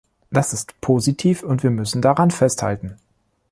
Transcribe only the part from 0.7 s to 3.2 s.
positiv und wir müssen daran festhalten.